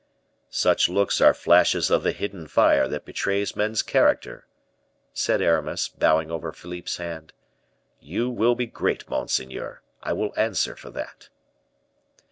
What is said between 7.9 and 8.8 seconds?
"you will be